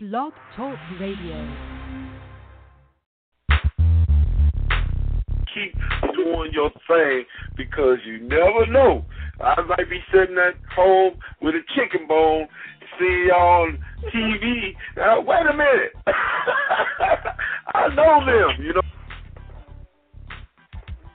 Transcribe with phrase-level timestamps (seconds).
[0.00, 1.56] Blog Talk Radio.
[5.52, 5.74] Keep
[6.14, 7.24] doing your thing
[7.56, 9.04] because you never know.
[9.40, 12.46] I might be sitting at home with a chicken bone,
[12.96, 13.78] see y'all on
[14.14, 14.76] TV.
[14.96, 15.92] Now, wait a minute.
[17.74, 18.82] I know them, you know.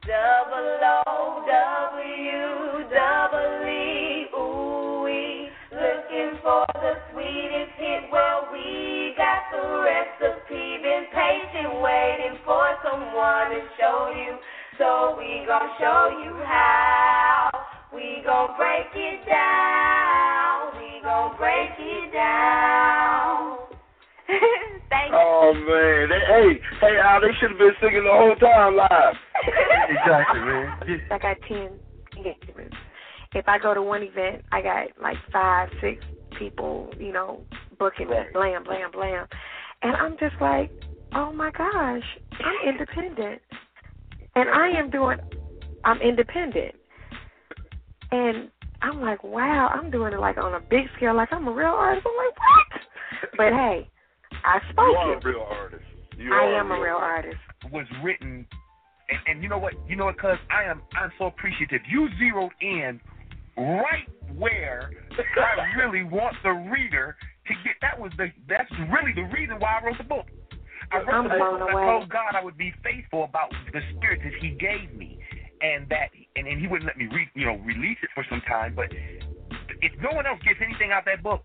[0.05, 5.47] Double O W double E ooh wee.
[5.71, 8.11] Looking for the sweetest hit.
[8.11, 8.62] Well, we got
[9.53, 10.81] the recipe.
[10.81, 14.37] Been patient, waiting for someone to show you.
[14.77, 17.49] So we gon' show you how.
[17.93, 20.73] We gon' break it down.
[20.81, 23.57] We gon' break it down.
[24.89, 25.17] Thank you.
[25.17, 29.15] Oh man, they, hey, hey, Al, they should have been singing the whole time live.
[29.89, 31.01] exactly, man.
[31.11, 31.77] I got ten
[32.17, 32.73] engagement.
[33.35, 36.03] If I go to one event, I got like five, six
[36.37, 37.41] people, you know,
[37.77, 39.25] booking me, blam, blam, blam,
[39.81, 40.71] and I'm just like,
[41.13, 42.03] oh my gosh,
[42.39, 43.41] I'm independent,
[44.35, 45.17] and I am doing,
[45.83, 46.75] I'm independent,
[48.11, 48.49] and
[48.81, 51.67] I'm like, wow, I'm doing it like on a big scale, like I'm a real
[51.67, 52.05] artist.
[52.05, 52.81] I'm like, what?
[53.37, 53.89] But hey,
[54.43, 55.23] I spoke You are it.
[55.23, 55.83] a real artist.
[56.17, 57.37] You I am a real artist.
[57.71, 58.45] Was written,
[59.09, 59.73] and, and you know what?
[59.87, 60.19] You know what?
[60.19, 61.81] Cause I am, I'm so appreciative.
[61.89, 62.99] You zeroed in
[63.57, 67.15] right where I really want the reader
[67.47, 67.75] to get.
[67.81, 68.27] That was the.
[68.47, 70.27] That's really the reason why I wrote the book.
[70.91, 71.59] I wrote I'm the book.
[71.59, 75.19] blown I told God I would be faithful about the spirit that He gave me,
[75.61, 78.41] and that, and, and He wouldn't let me, re, you know, release it for some
[78.47, 78.75] time.
[78.75, 78.87] But
[79.81, 81.43] if no one else gets anything out of that book,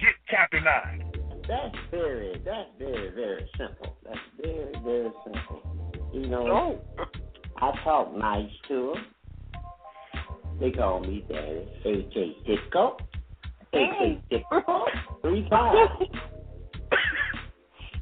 [0.00, 1.10] get chapter nine.
[1.48, 3.96] That's very, that's very, very simple.
[4.04, 6.10] That's very, very simple.
[6.12, 7.06] You know, Oh.
[7.58, 9.06] I talk nice to them.
[10.60, 11.68] They call me Daddy.
[11.84, 12.96] AJ Disco.
[13.74, 14.84] AJ Disco.
[15.22, 15.90] Three times.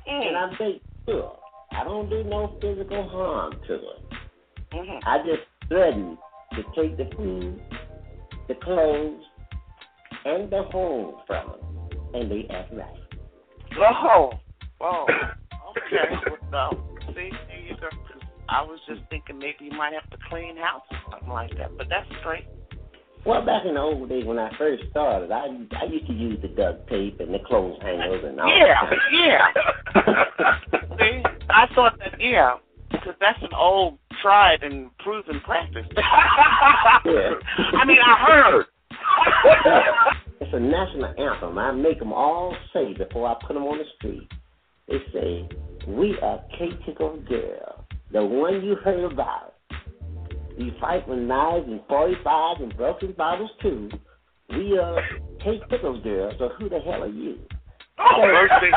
[0.07, 1.37] and I make sure
[1.73, 5.01] I don't do no physical harm to them.
[5.07, 6.19] I just threaten
[6.53, 7.61] to take the food,
[8.49, 9.23] the clothes,
[10.25, 11.61] and the home from them.
[12.15, 12.87] And they act right.
[13.77, 14.31] Oh,
[14.81, 15.07] oh,
[15.71, 16.15] okay.
[16.53, 16.71] Well,
[17.09, 17.89] see, there you go.
[18.49, 21.77] I was just thinking maybe you might have to clean house or something like that,
[21.77, 22.47] but that's straight.
[23.27, 25.47] Well, back in the old days when I first started, I
[25.81, 28.99] I used to use the duct tape and the clothes hangers and all Yeah, that.
[29.13, 30.99] yeah.
[30.99, 32.57] see, I thought that, yeah,
[32.91, 35.87] because that's an old, tried and proven practice.
[37.07, 37.33] Yeah.
[37.79, 38.67] I mean, I heard.
[40.41, 41.59] it's a national anthem.
[41.59, 44.29] I make them all say before I put them on the street.
[44.89, 45.49] They say,
[45.87, 49.54] "We are K Tickle Girl, the one you heard about.
[50.59, 53.91] We fight with knives and 45s and broken bottles too.
[54.51, 54.97] We uh,
[55.43, 56.33] K pickles, Girl.
[56.39, 57.39] So who the hell are you?"
[57.99, 58.71] Oh, mercy.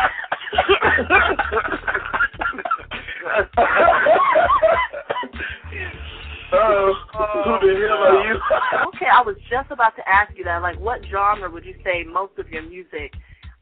[6.54, 6.94] Oh,
[7.62, 8.40] who the hell are you?
[8.88, 10.62] okay, I was just about to ask you that.
[10.62, 13.14] Like, what genre would you say most of your music,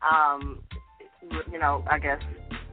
[0.01, 0.59] um,
[1.51, 2.19] you know, I guess,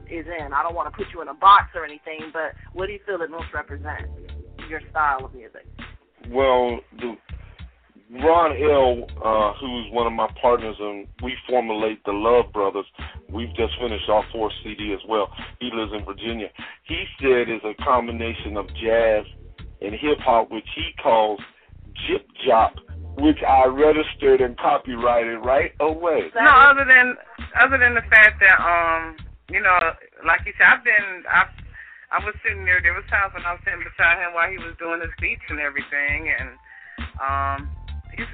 [0.09, 0.53] is in?
[0.53, 2.99] I don't want to put you in a box or anything, but what do you
[3.05, 4.09] feel it most represents
[4.69, 5.65] your style of music?
[6.29, 7.17] Well, the
[8.21, 12.85] Ron L, uh, who's one of my partners, and we formulate the Love Brothers.
[13.29, 15.31] We've just finished our fourth CD as well.
[15.59, 16.49] He lives in Virginia.
[16.83, 19.25] He said it's a combination of jazz
[19.81, 21.39] and hip hop, which he calls
[22.07, 22.73] Jip Jop,
[23.17, 26.29] which I registered and copyrighted right away.
[26.35, 27.15] No, other than
[27.59, 29.17] other than the fact that um,
[29.49, 29.79] you know,
[30.25, 31.62] like you said, I've been I've
[32.13, 32.77] I was sitting there.
[32.77, 35.41] There was times when I was sitting beside him while he was doing his beats
[35.49, 36.53] and everything, and
[37.17, 37.73] um,
[38.13, 38.29] he's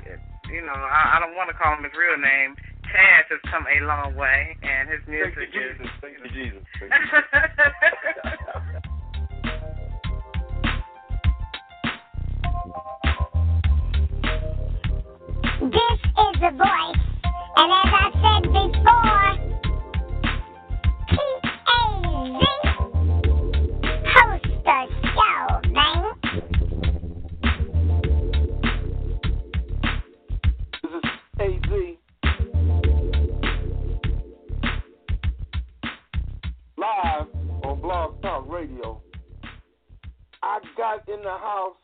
[0.51, 2.59] you know I, I don't want to call him his real name.
[2.91, 5.79] Chaz has come a long way, and his Thank music you, is.
[5.79, 5.95] Jesus.
[6.03, 6.59] Thank you, Jesus.
[6.83, 7.19] Thank you.
[15.71, 17.03] This is the voice,
[17.55, 19.39] and as I said before,
[21.07, 21.47] T-A-Z,
[22.27, 22.58] host
[41.19, 41.75] in the house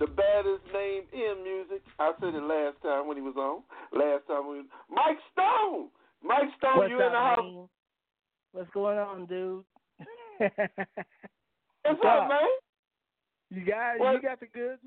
[0.00, 1.78] the baddest name in music.
[2.00, 3.62] I said it last time when he was on.
[3.94, 5.88] Last time we Mike Stone.
[6.24, 7.38] Mike Stone, What's you up, in the house.
[7.38, 7.68] man?
[8.52, 9.64] What's going on, dude?
[10.38, 12.50] What's up, man?
[13.50, 14.14] You got What?
[14.14, 14.82] you got the goods.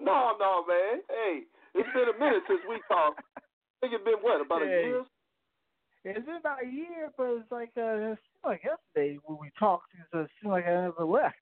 [0.00, 1.02] No, no, man.
[1.08, 1.42] Hey,
[1.74, 3.20] it's been a minute since we talked.
[3.36, 3.40] I
[3.80, 4.66] think it's been what about Hey.
[4.66, 5.04] a year?
[6.02, 9.92] It's been about a year, but it's like uh, it's like yesterday when we talked.
[10.14, 11.36] It seemed like I never left.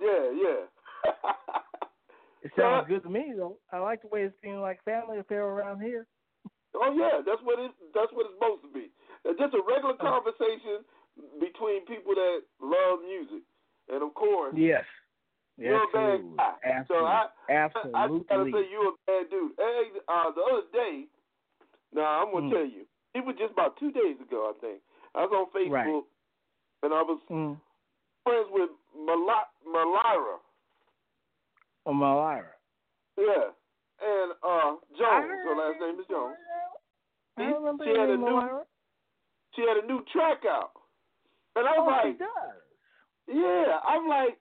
[0.00, 0.60] Yeah, yeah.
[2.40, 3.58] It sounds good to me though.
[3.72, 6.06] I like the way it's being like family affair around here.
[6.74, 8.90] Oh yeah, that's what it that's what it's supposed to be.
[9.26, 10.06] Uh, Just a regular Uh.
[10.22, 10.86] conversation
[11.42, 13.42] between people that love music,
[13.90, 14.84] and of course, Yes.
[15.58, 16.36] you're a bad Absolutely.
[16.38, 16.84] guy.
[16.86, 17.10] So Absolutely.
[17.10, 18.20] I, I Absolutely.
[18.30, 19.52] gotta say you're a bad dude.
[19.58, 20.94] Hey, uh, the other day,
[21.92, 22.52] now I'm gonna Mm.
[22.54, 22.86] tell you,
[23.18, 24.78] it was just about two days ago, I think.
[25.18, 26.06] I was on Facebook,
[26.86, 27.60] and I was Mm.
[28.22, 30.36] friends with Mal- Malira.
[31.86, 32.54] On my lyre.
[33.16, 33.50] Yeah,
[34.02, 35.30] and uh, I Jones.
[35.44, 36.36] Her last name is Jones.
[37.38, 38.62] I don't remember she had a the new
[39.56, 40.72] she had a new track out,
[41.56, 42.60] and I was Oh, she like, does.
[43.30, 44.36] yeah, I'm like,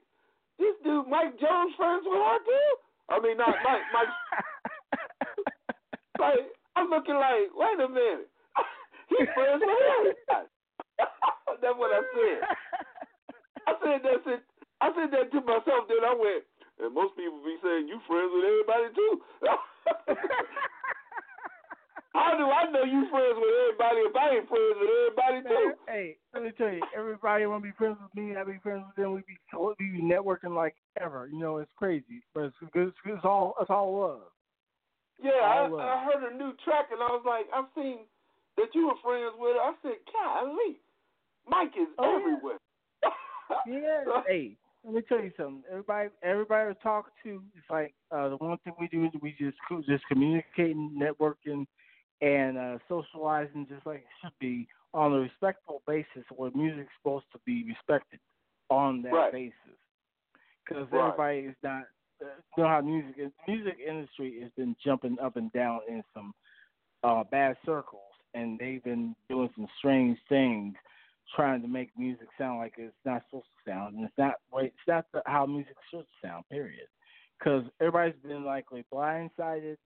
[0.60, 2.76] this dude Mike Jones friends with her too.
[3.10, 3.86] I mean, not Mike.
[3.96, 4.14] Mike.
[6.20, 8.28] like I'm looking like, wait a minute,
[9.10, 10.50] he's friends with everybody.
[11.62, 12.42] That's what I said.
[13.68, 14.42] I said that's Said,
[14.82, 15.90] I said that to myself.
[15.90, 16.44] Then I went,
[16.80, 19.14] and most people be saying you friends with everybody too.
[22.14, 25.74] How do I know you friends with everybody if I ain't friends with everybody too?
[25.88, 28.36] hey, let me tell you, everybody want to be friends with me.
[28.36, 29.14] I be friends with them.
[29.14, 31.30] We be we be networking like ever.
[31.32, 32.90] You know, it's crazy, but it's good.
[32.90, 34.32] It's, it's all it's all love.
[35.22, 35.80] Yeah, I, love.
[35.80, 38.06] I heard a new track and I was like, I've seen
[38.58, 39.62] that you were friends with her.
[39.62, 40.78] I said, golly,
[41.48, 42.20] Mike is Oh, yeah.
[42.22, 42.58] everywhere.
[43.66, 44.22] Yeah.
[44.28, 45.64] hey, let me tell you something.
[45.70, 49.36] Everybody, everybody I talk to, it's like uh, the one thing we do is we
[49.38, 49.58] just
[49.88, 51.66] just communicating, networking,
[52.22, 57.26] and uh, socializing, just like it should be on a respectful basis, where music's supposed
[57.34, 58.20] to be respected
[58.70, 59.32] on that Right.
[59.34, 59.78] basis.
[60.66, 61.06] Because Right.
[61.06, 61.84] everybody is not.
[62.22, 63.32] Uh, you know how music is.
[63.46, 66.34] Music industry has been jumping up and down in some
[67.04, 70.76] uh, bad circles, and they've been doing some strange things
[71.36, 74.36] trying to make music sound like it's not supposed to sound, and it's not.
[74.58, 76.46] It's not the, how music should sound.
[76.50, 76.88] Period.
[77.38, 79.78] Because everybody's been like like blindsided,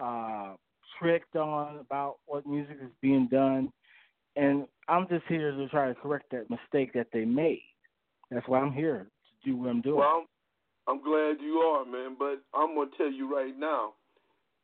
[0.00, 0.54] uh,
[0.98, 3.72] tricked on about what music is being done,
[4.36, 7.62] and I'm just here to try to correct that mistake that they made.
[8.30, 9.96] That's why I'm here to do what I'm doing.
[9.96, 10.24] Well,
[10.86, 12.16] I'm glad you are, man.
[12.18, 13.94] But I'm gonna tell you right now.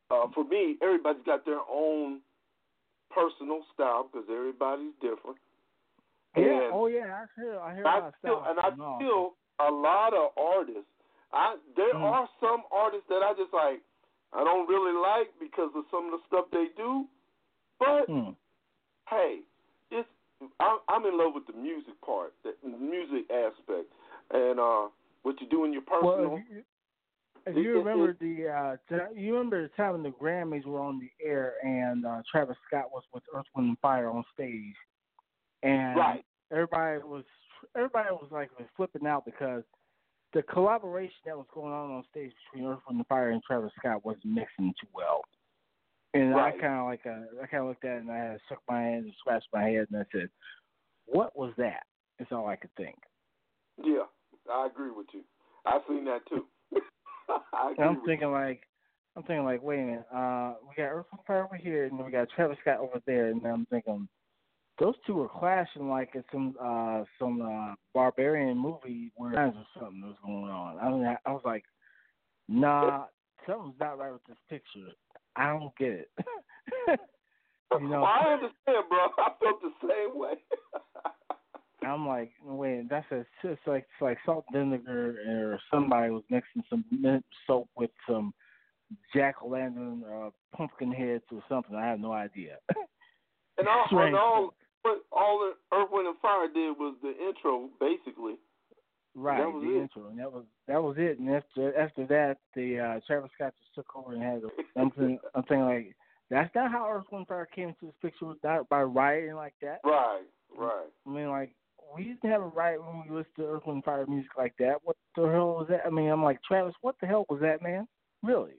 [0.09, 2.21] Uh, for me, everybody's got their own
[3.11, 5.37] personal style because everybody's different.
[6.35, 6.43] Yeah.
[6.43, 7.23] And Oh yeah.
[7.23, 7.59] I hear.
[7.59, 8.43] I hear a I stuff.
[8.47, 8.99] and I all.
[8.99, 9.33] feel
[9.65, 10.89] a lot of artists.
[11.33, 12.01] I there Mm.
[12.03, 13.81] are some artists that I just like.
[14.33, 17.05] I don't really like because of some of the stuff they do.
[17.79, 18.31] But Hmm.
[19.09, 19.39] hey,
[19.91, 20.07] it's
[20.59, 23.87] I'm, I'm in love with the music part, the music aspect,
[24.31, 24.87] and uh,
[25.23, 26.29] what you do in your personal.
[26.29, 26.63] Well, if you,
[27.47, 30.99] if you it- remember the uh, you remember the time when the Grammys were on
[30.99, 34.75] the air and uh, Travis Scott was with Earth, Wind and Fire on stage,
[35.63, 36.25] and Right.
[36.51, 37.23] everybody was
[37.75, 39.63] everybody was like flipping out because
[40.33, 43.71] the collaboration that was going on on stage between Earth, Wind and Fire and Travis
[43.79, 45.21] Scott wasn't mixing too well.
[46.13, 46.55] And Right.
[46.55, 48.81] I kind of like uh, I kind of looked at it and I shook my
[48.81, 50.29] head and scratched my head and I said,
[51.05, 51.83] "What was that?"
[52.19, 52.97] That's all I could think.
[53.83, 54.05] yeah,
[54.51, 55.23] I agree with you.
[55.65, 56.45] I've seen that too.
[57.79, 58.63] I'm thinking like,
[59.15, 61.97] I'm thinking like, wait a minute, uh, we got Earth and Fire over here, and
[61.97, 64.07] then we got Travis Scott over there, and I'm thinking,
[64.79, 70.01] those two were clashing like it's some uh some uh barbarian movie where or something
[70.01, 70.77] was going on.
[70.79, 71.63] I mean, I, was like,
[72.47, 73.05] nah,
[73.47, 74.91] something's not right with this picture.
[75.35, 76.09] I don't get it.
[77.79, 79.07] you know, I understand, bro.
[79.17, 80.33] I felt the same way.
[81.85, 86.23] I'm like, wait, that's a, it's like it's like salt and vinegar, or somebody was
[86.29, 88.33] mixing some mint soap with some
[89.15, 91.75] jack o' lantern uh, pumpkin heads or something.
[91.75, 92.57] I have no idea.
[93.57, 94.53] and all, and all,
[94.87, 98.35] what all the Earth, Wind, and Fire did was the intro, basically.
[99.15, 99.81] right, That was the it.
[99.81, 101.19] intro, and that was that was it.
[101.19, 104.43] And after after that, the uh, Travis Scott just took over and had.
[104.43, 105.95] A, I'm thinking, I'm thinking like
[106.29, 108.25] that's not how Earth, Wind, and Fire came into this picture.
[108.25, 109.79] Was not by rioting like that.
[109.83, 110.23] Right,
[110.57, 110.87] right.
[111.05, 111.51] I mean, like
[111.95, 114.53] we didn't have a riot when we listened to Earth, Wind, and Fire music like
[114.59, 114.75] that.
[114.83, 115.81] What the hell was that?
[115.85, 117.87] I mean, I'm like Travis, what the hell was that, man?
[118.23, 118.55] Really?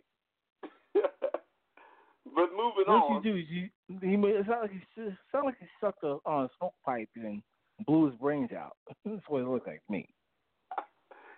[2.35, 3.15] But moving What on.
[3.15, 3.69] What you do is you,
[4.01, 7.09] he made it sound like he sound like he sucked a, on a smoke pipe
[7.17, 7.43] and
[7.87, 8.77] blew his brains out.
[9.05, 10.09] That's what it looked like to me.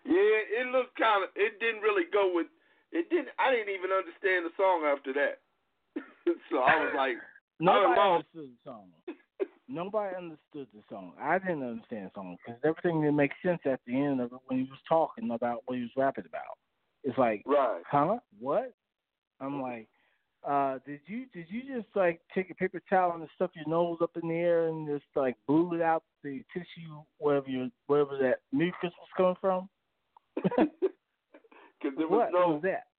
[0.04, 1.30] Yeah, it looked kind of.
[1.36, 2.46] It didn't really go with.
[2.92, 3.28] It didn't.
[3.38, 5.44] I didn't even understand the song after that.
[6.50, 7.16] so I was like,
[7.60, 8.88] Nobody understood the song.
[9.68, 11.12] Nobody understood the song.
[11.20, 14.38] I didn't understand the song because everything didn't make sense at the end of it
[14.46, 16.58] when he was talking about what he was rapping about.
[17.04, 17.82] It's like, right.
[17.88, 18.16] huh?
[18.40, 18.72] What?
[19.40, 19.88] I'm like,
[20.48, 23.98] uh, did you did you just like take a paper towel and stuff your nose
[24.02, 28.16] up in the air and just like blew it out the tissue wherever your wherever
[28.18, 29.68] that mucus was coming from?
[31.80, 32.92] Because there was what no was that?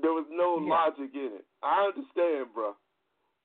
[0.00, 0.70] there was no Yeah.
[0.72, 1.44] logic in it.
[1.62, 2.74] I understand, bro.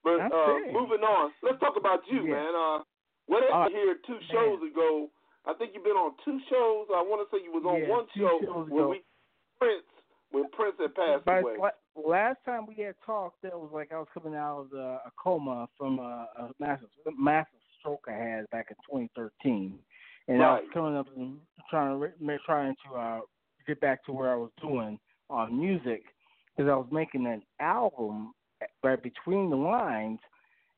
[0.04, 2.34] But uh, moving on, let's talk about you, Yeah.
[2.36, 2.56] man.
[2.56, 2.84] Uh,
[3.28, 3.84] what happened right.
[3.84, 5.12] here two shows ago?
[5.46, 6.88] I think you've been on two shows.
[6.96, 8.40] I want to say you was on Yeah, one show
[8.72, 9.04] when we
[9.60, 9.84] Prince
[10.32, 11.58] when Prince had passed But away.
[12.06, 15.12] Last time we had talked, that was like I was coming out of the, a
[15.22, 19.80] coma from a, a massive massive stroke I had back in 2013,
[20.28, 21.38] and I was coming up and
[21.70, 23.20] trying to trying to uh,
[23.68, 26.04] get back to where I was doing on music
[26.56, 28.34] because I was making an album
[28.84, 30.20] right between the lines,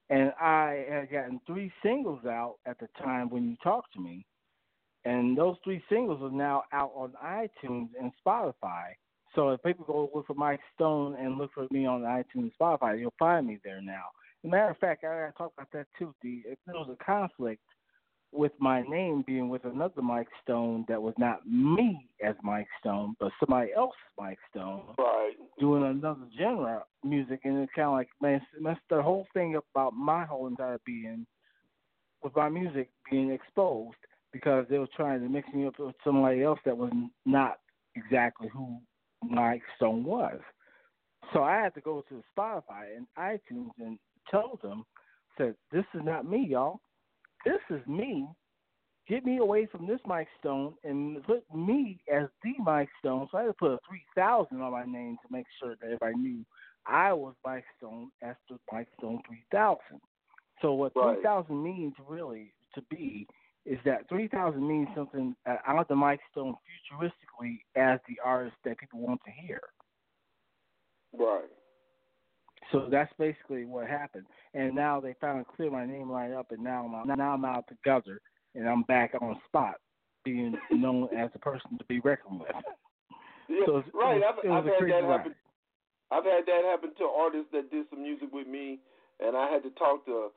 [0.10, 4.26] and I had gotten three singles out at the time when you talked to me.
[5.04, 8.94] And those three singles are now out on iTunes and Spotify.
[9.36, 12.52] So if people go look for Mike Stone and look for me on iTunes and
[12.60, 14.06] Spotify, you'll find me there now.
[14.44, 16.14] As a matter of fact, I gotta talk about that too.
[16.22, 17.62] The if there was a conflict
[18.34, 23.16] with my name being with another Mike Stone that was not me as Mike Stone,
[23.20, 25.34] but somebody else Mike Stone Right.
[25.60, 29.56] doing another genre of music, and it's kind of like man, messed the whole thing
[29.56, 31.26] up about my whole entire being
[32.24, 33.98] with my music being exposed
[34.32, 36.92] because they were trying to mix me up with somebody else that was
[37.26, 37.60] not
[37.96, 38.80] exactly who
[39.24, 40.40] Mike Stone was.
[41.34, 43.98] So I had to go to Spotify and iTunes and
[44.30, 44.86] tell them,
[45.38, 46.82] said, "This is not me, y'all.
[47.46, 48.28] This is me.
[49.08, 53.38] Get me away from this Mike Stone and put me as the Mike Stone." So
[53.38, 56.16] I had to put a three thousand on my name to make sure that everybody
[56.16, 56.46] knew
[56.86, 60.02] I was Mike Stone as the Mike Stone three thousand.
[60.62, 61.16] So what Right.
[61.16, 63.28] three thousand means really to be
[63.66, 68.56] is that three thousand means something uh, out the Mike Stone futuristically as the artist
[68.66, 69.62] that people want to hear.
[71.18, 71.50] Right.
[72.72, 74.26] So that's basically what happened.
[74.54, 77.66] And now they finally cleared my name right up, and now I'm now I'm out
[77.68, 78.22] together,
[78.56, 79.76] and I'm back on spot,
[80.24, 82.50] being known as a person to be reckoned with.
[83.50, 84.22] Yeah, So it's- right.
[84.22, 85.18] was- I've, I've had that ride.
[85.18, 85.36] happen.
[86.10, 88.80] I've had that happen to artists that did some music with me,
[89.20, 90.30] and I had to talk to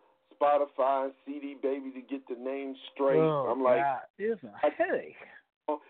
[0.44, 3.18] Spotify and CD Baby to get the name straight.
[3.18, 5.16] Oh, I'm like, God, it's a headache.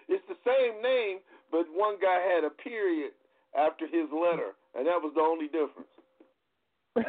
[0.08, 1.18] it's the same name,
[1.50, 3.12] but one guy had a period
[3.58, 5.90] after his letter, and that was the only difference.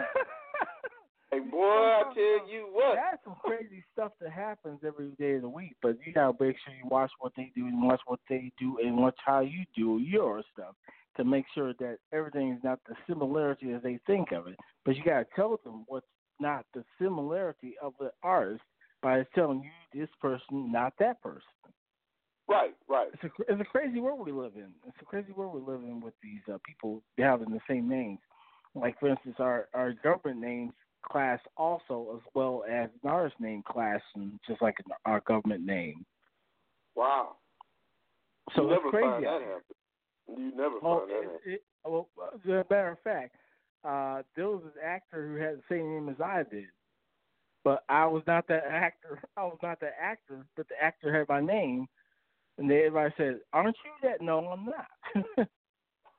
[1.35, 2.95] Hey, boy, I tell uh, you what.
[2.95, 6.55] That's some crazy stuff that happens every day of the week, but you gotta make
[6.63, 9.63] sure you watch what they do and watch what they do and watch how you
[9.75, 10.75] do your stuff
[11.17, 14.55] to make sure that everything is not the similarity as they think of it.
[14.85, 16.05] But you gotta tell them what's
[16.39, 18.63] not the similarity of the artist
[19.01, 21.41] by telling you this person, not that person.
[22.47, 23.07] Right, right.
[23.13, 24.67] It's a it's a crazy world we live in.
[24.87, 28.19] It's a crazy world we live in with these uh, people having the same names.
[28.75, 30.73] Like for instance, our our government names
[31.03, 35.65] class also as well as an artist name class, and just like an, our government
[35.65, 36.05] name.
[36.95, 37.37] Wow.
[38.55, 39.09] So you it's never crazy.
[39.09, 39.63] find that here.
[40.37, 43.35] You never Well, find that it, it, well, as a matter of fact,
[43.85, 46.65] uh, there was an actor who had the same name as I did,
[47.63, 49.21] but I was not that actor.
[49.37, 51.87] I was not that actor, but the actor had my name,
[52.57, 55.47] and they, everybody said, "Aren't you that?" No, I'm not.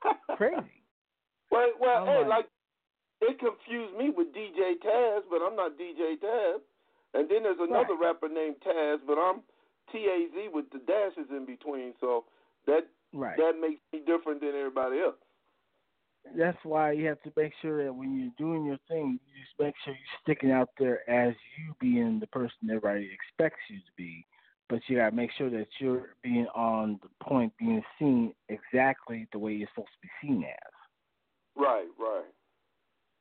[0.36, 0.82] Crazy.
[1.50, 2.46] Well, well, I'm hey, like- like
[3.22, 6.60] it confused me with DJ Taz, but I'm not DJ Taz.
[7.14, 9.40] And then there's another rapper named Taz, but I'm
[9.90, 11.94] T A Z with the dashes in between.
[12.00, 12.24] So
[12.66, 13.36] that Right.
[13.38, 15.16] that makes me different than everybody else.
[16.36, 19.58] That's why you have to make sure that when you're doing your thing, you just
[19.60, 23.92] make sure you're sticking out there as you being the person everybody expects you to
[23.96, 24.26] be.
[24.68, 29.38] But you gotta make sure that you're being on the point, being seen exactly the
[29.38, 30.72] way you're supposed to be seen as.
[31.54, 32.24] Right, right.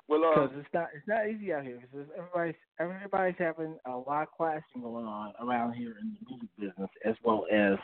[0.07, 1.79] Well, uh, Because it's not it's not easy out here.
[1.79, 6.49] Because everybody's everybody's having a lot of clashing going on around here in the music
[6.59, 7.77] business as well as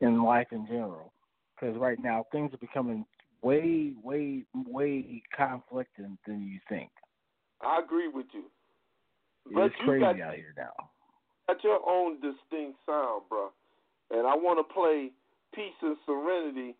[0.00, 1.12] in life in general.
[1.54, 3.04] Because right now things are becoming
[3.42, 6.90] way, way, way conflicting than you think.
[7.62, 8.44] I agree with you.
[9.54, 10.72] But it's you crazy got, out here now.
[11.48, 13.50] got your own distinct sound, bro.
[14.10, 15.10] And I want to play
[15.54, 16.74] Peace and Serenity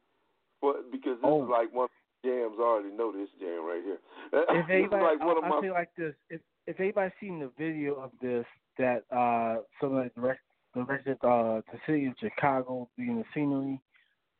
[0.60, 1.44] for because this Oh.
[1.44, 1.90] is like one of
[2.22, 2.56] the jams.
[2.58, 3.98] I already know this jam right here.
[4.32, 7.50] If anybody, like one I'll, of my say like this: if if anybody's seen the
[7.56, 8.44] video of this,
[8.78, 10.40] that uh, somebody direct,
[10.74, 13.80] directed uh, the city of Chicago being the scenery,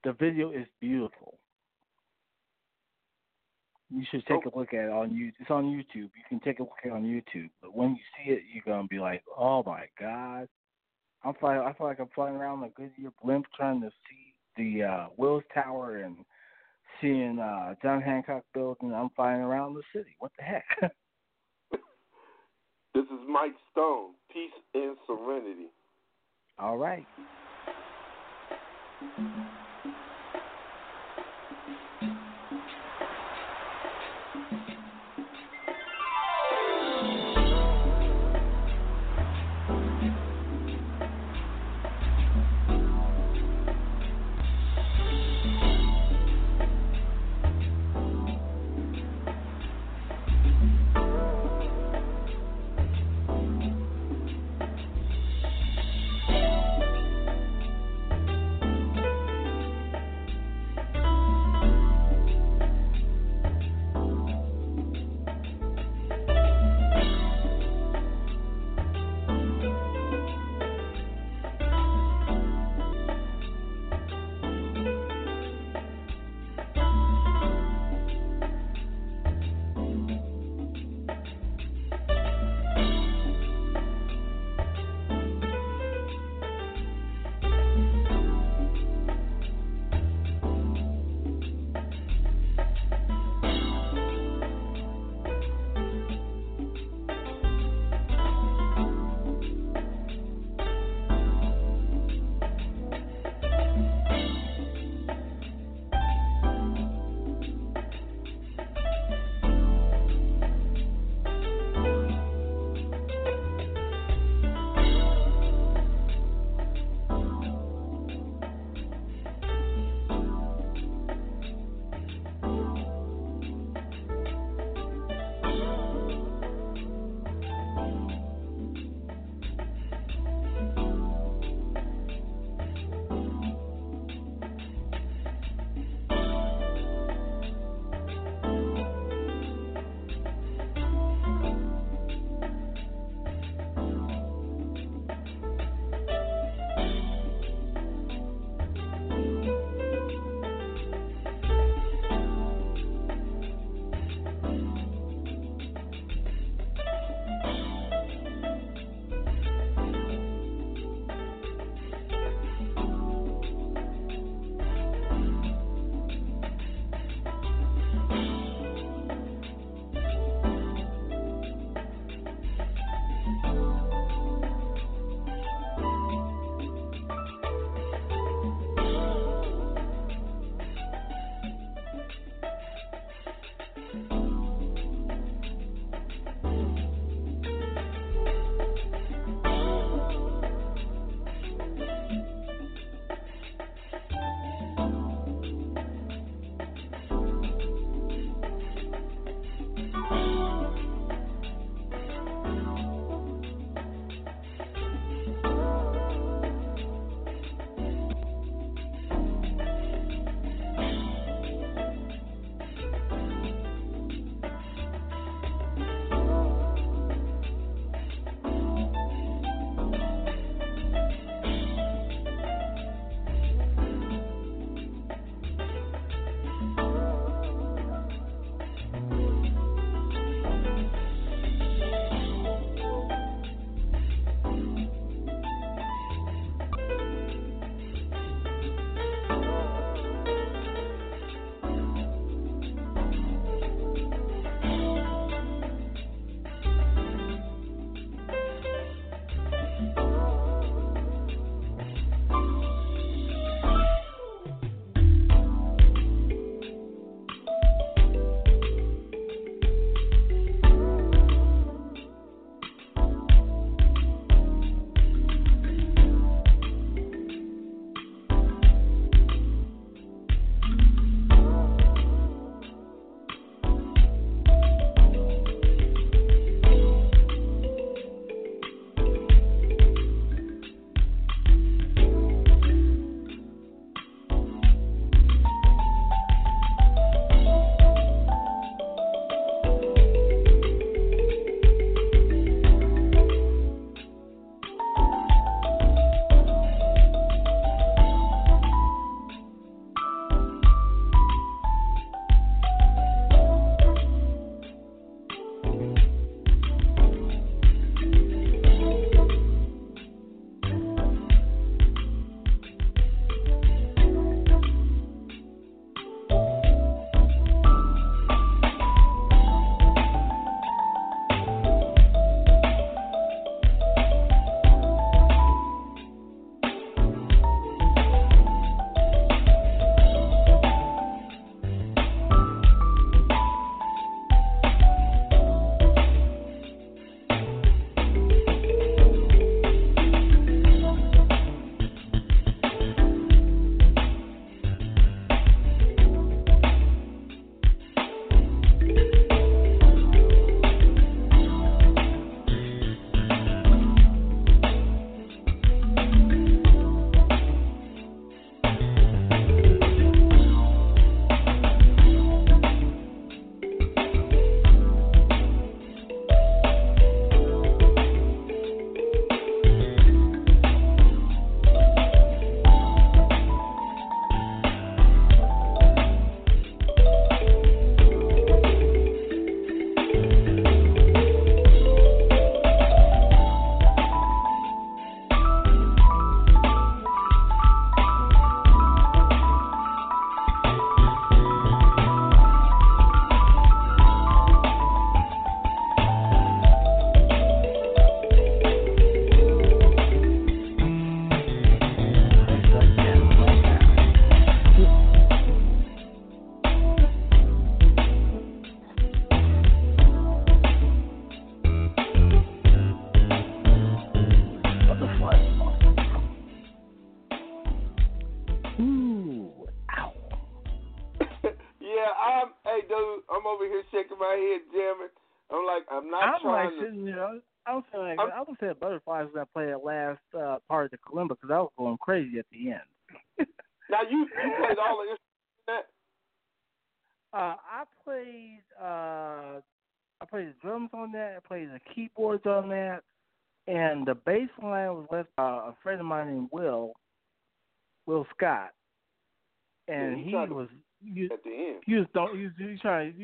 [0.04, 1.38] the video is beautiful.
[3.90, 5.32] You should take a look at it on you.
[5.38, 5.94] It's on YouTube.
[5.94, 7.50] You can take a look at it on YouTube.
[7.62, 10.48] But when you see it, you're gonna be like, "Oh my God!"
[11.22, 11.60] I'm flying.
[11.60, 15.44] I feel like I'm flying around a Goodyear blimp trying to see the uh, Willis
[15.54, 16.16] Tower and
[17.00, 18.92] seeing uh, John Hancock building.
[18.92, 20.16] I'm flying around the city.
[20.18, 20.64] What the heck?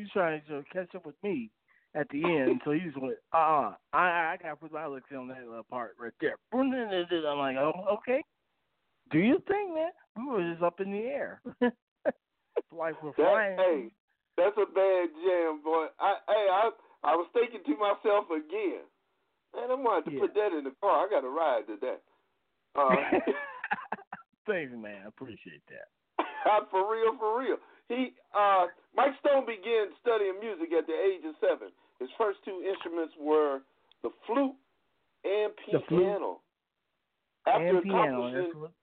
[0.03, 1.49] was trying he was trying to catch up with me
[1.95, 2.61] at the end.
[2.65, 5.63] so he was like, uh, uh I I gotta put my licks on that little
[5.63, 6.35] part right there.
[6.53, 8.23] I'm like, oh, okay.
[9.11, 9.91] Do you think, man?
[10.15, 11.41] We were just up in the air,
[12.71, 13.57] like we're That, flying.
[13.57, 13.91] hey,
[14.37, 15.87] that's a bad jam, boy.
[15.99, 16.69] I hey, I
[17.03, 18.85] I was thinking to myself again,
[19.55, 20.19] man, I'm gonna to Yeah.
[20.21, 21.05] put that in the car.
[21.05, 22.01] I got to ride to that.
[22.75, 22.95] Uh,
[24.47, 25.01] Thanks, man.
[25.05, 25.87] I appreciate that.
[26.71, 27.57] for real, for real.
[27.89, 28.65] He uh
[28.95, 31.69] Mike Stone began studying music at the age of seven.
[31.99, 33.59] His first two instruments were
[34.03, 34.55] the flute
[35.23, 36.39] and The flute piano.
[37.45, 38.27] After and piano.
[38.27, 38.75] instruments,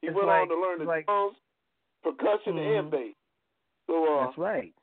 [0.00, 1.36] he it's went like- on to learn the like- drums,
[2.02, 2.90] percussion, and Mhm.
[2.90, 3.14] bass.
[3.86, 4.74] So uh, that's right.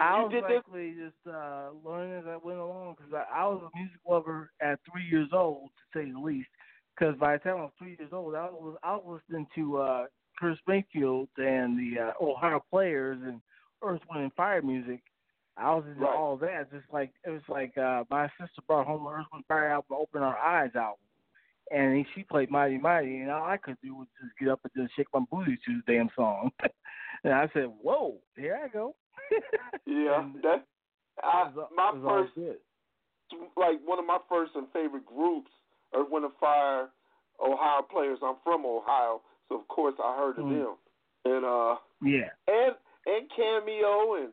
[0.00, 0.64] I was did this.
[0.98, 4.80] just uh, learning as I went along because I, I was a music lover at
[4.90, 6.48] three years old, to say the least.
[6.98, 9.76] Because by the time I was three years old, I was I was listening to
[9.78, 10.06] uh,
[10.40, 13.40] Chris Springfield and the uh, Ohio Players and
[13.84, 15.02] Earth, Wind and Fire music.
[15.58, 16.16] I was into Right.
[16.16, 16.70] all that.
[16.72, 19.98] Just like it was like uh, my sister brought home the Earth, Wind Fire album,
[20.00, 20.96] Open Our Eyes album,
[21.70, 24.60] and he, she played Mighty Mighty, and all I could do was just get up
[24.64, 26.50] and just shake my booty to the damn song.
[27.24, 28.94] and I said, "Whoa, here I go."
[29.86, 30.66] Yeah, that
[31.22, 32.56] I, was, my it was all first
[33.56, 35.50] like one of my first and favorite groups,
[35.94, 36.88] Earth, Wind and Fire,
[37.44, 38.18] Ohio players.
[38.22, 39.20] I'm from Ohio,
[39.50, 40.64] so of course I heard of Mm.
[40.64, 40.76] them.
[41.26, 42.30] And uh Yeah.
[42.48, 42.74] and
[43.06, 44.32] and cameo and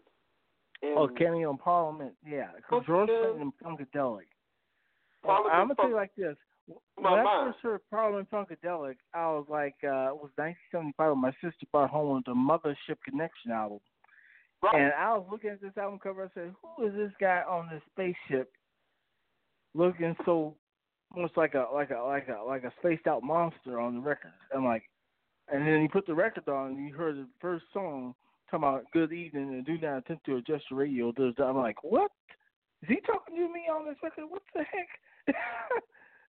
[0.84, 2.16] and Oh, Cameo in Parliament.
[2.24, 2.52] Yeah.
[2.70, 4.28] What's George the- Clinton and Funkadelic.
[5.24, 6.38] Parliament I'm gonna tell you like this.
[7.00, 11.10] my When I first heard Parliament Funkadelic, I was like, uh, it was 1975.
[11.12, 13.80] when My sister brought home the Mothership Connection album,
[14.62, 14.76] Right.
[14.76, 16.26] and I was looking at this album cover.
[16.26, 18.52] I said, "Who is this guy on this spaceship,
[19.74, 20.56] looking so
[21.16, 24.34] almost like a like a like a like a spaced out monster on the record?"
[24.54, 24.84] I'm like,
[25.52, 28.14] and then he put the record on, and you heard the first song
[28.50, 32.12] talking about "Good Evening" and "Do Not Attempt to Adjust Your Radio." I'm like, what?
[32.84, 34.26] Is he talking to me on this record?
[34.30, 35.36] What the heck?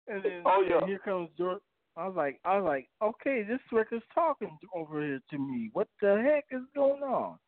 [0.07, 0.77] and then Oh, yeah.
[0.77, 1.59] and here comes George.
[1.97, 5.71] I was like, I was like, okay, this record's talking over here to me.
[5.73, 7.39] What the heck is going on?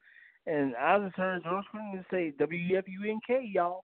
[0.48, 3.84] And I just heard George Clinton say WFUNK, y'all.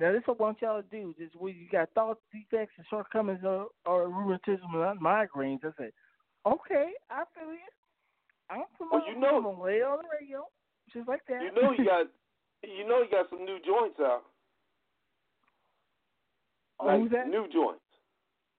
[0.00, 1.14] Now this is what I want y'all to do.
[1.18, 5.64] This where you got thoughts, defects, and shortcomings, or, or rheumatism and migraines.
[5.64, 5.92] I said,
[6.46, 7.58] okay, I feel you.
[8.48, 10.46] I'm from Well, you know- I'm gonna lay it on the radio,
[10.92, 11.42] just like that.
[11.42, 12.06] you know he got
[12.62, 14.22] you know he got some new joints out.
[16.78, 17.28] Oh, Like that?
[17.28, 17.80] new joints.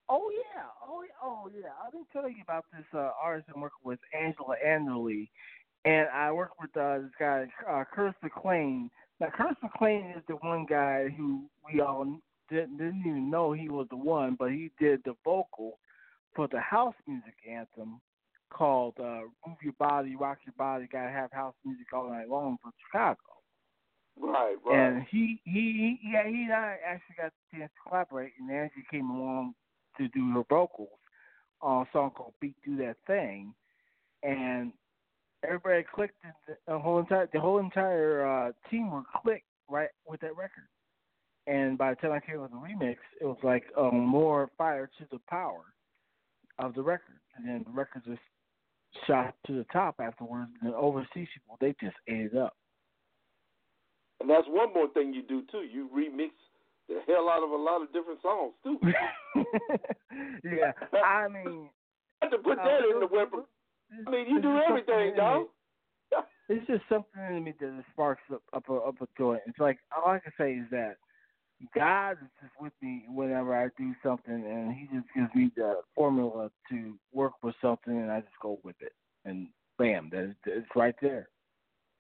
[0.09, 1.69] Oh yeah, oh yeah, oh yeah.
[1.85, 5.29] I've been telling you about this uh, artist I'm working with, Angela Anderley,
[5.85, 8.89] and I work with uh, this guy, uh, Curtis McClain.
[9.19, 12.05] Now, Curtis McClain is the one guy who we all
[12.49, 15.77] didn't, didn't even know he was the one, but he did the vocal
[16.37, 17.99] for the house music anthem
[18.49, 22.57] called uh, "Move Your Body, Rock Your Body, Gotta Have House Music All Night Long"
[22.63, 23.17] for Chicago.
[24.17, 24.77] Right, right.
[24.77, 28.49] And he he he yeah, he and I actually got the chance to collaborate, and
[28.49, 29.55] Angie came along
[29.97, 30.89] to do her vocals
[31.59, 33.53] on a song called "Beat Do That Thing,"
[34.23, 34.71] and
[35.43, 36.23] everybody clicked.
[36.67, 40.69] the whole entire the whole entire uh, team were clicked right with that record.
[41.47, 44.89] And by the time I came with the remix, it was like um, more fire
[44.99, 45.63] to the power
[46.59, 48.21] of the record, and then the record just
[49.05, 50.49] shot to the top afterwards.
[50.61, 52.55] And the overseas people they just ate it up.
[54.19, 55.59] And that's one more thing you do too.
[55.59, 56.31] You remix
[56.87, 58.79] the hell out of a lot of different songs too.
[60.43, 60.71] yeah,
[61.03, 61.69] I mean,
[62.21, 63.43] I have to put uh, that in the weapon.
[64.05, 65.47] I mean, you do everything, dog.
[66.49, 69.41] It's just something in me that sparks up up a, up a joint.
[69.47, 70.95] It's like all I can say is that
[71.73, 75.81] God is just with me whenever I do something, and He just gives me the
[75.95, 78.93] formula to work with something, and I just go with it,
[79.25, 81.29] and bam, that it's right there.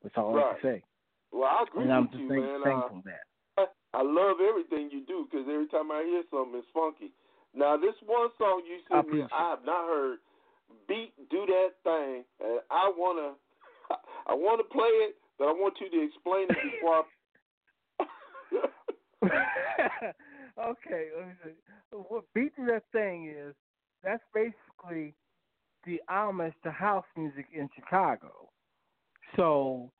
[0.03, 0.61] That's all I Right.
[0.61, 0.83] can say.
[1.31, 2.61] Well, I agree and I'm with just you, thank- man.
[2.63, 3.73] thankful Uh, that.
[3.93, 7.11] I love everything you do because every time I hear something, it's funky.
[7.55, 10.19] Now, this one song you I sent me, I have not heard.
[10.87, 13.33] Beat, do that thing, and I wanna,
[14.27, 17.05] I wanna play it, but I want you to explain it before.
[17.99, 18.05] I...
[20.59, 21.07] okay.
[21.91, 23.53] What beat to that thing is
[24.03, 25.13] that's basically
[25.85, 28.49] the homage to house music in Chicago.
[29.35, 29.91] So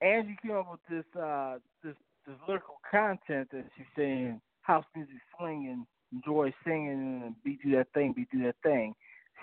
[0.00, 1.94] Angie came up with this uh this
[2.26, 7.86] this lyrical content that she's saying house music swinging, enjoy singing and beat do that
[7.94, 8.94] thing, beat do that thing.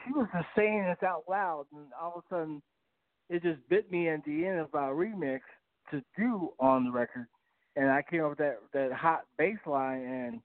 [0.05, 2.61] She was just saying this out loud and all of a sudden
[3.29, 5.39] it just bit me at the end of our remix
[5.91, 7.27] to do on the record
[7.75, 10.39] and I came up with that that hot bass line and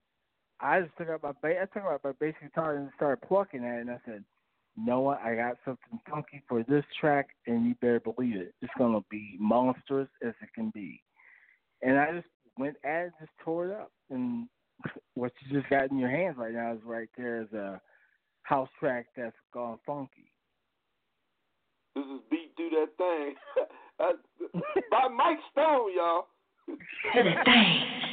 [0.61, 3.65] I just took out my bass I took out my bass guitar and started plucking
[3.65, 4.25] at it and I said,
[4.77, 8.55] Noah, I got something funky for this track, and you better believe it.
[8.63, 11.03] It's gonna be monstrous as it can be.
[11.83, 13.91] And I just went at it, just tore it up.
[14.11, 14.49] And
[15.15, 17.81] what you just got in your hands right now is right there is a
[18.43, 20.31] house track that's gone funky.
[21.97, 23.35] This is Beat Do That Thing
[24.91, 26.27] by Mike Stone, y'all.
[27.15, 28.08] Do that thing.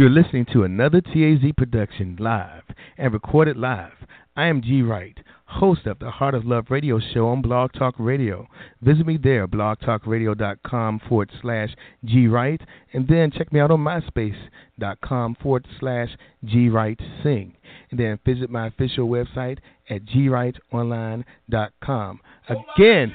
[0.00, 2.62] You're listening to another TAZ production live
[2.96, 3.92] and recorded live.
[4.34, 7.96] I am G Wright, host of the Heart of Love radio show on Blog Talk
[7.98, 8.48] Radio.
[8.80, 11.68] Visit me there, blogtalkradio.com forward slash
[12.06, 12.62] G Wright,
[12.94, 16.08] and then check me out on myspace.com forward slash
[16.46, 17.54] G Wright Sing.
[17.90, 19.58] And then visit my official website
[19.90, 22.20] at gwrightonline.com.
[22.48, 23.12] Again,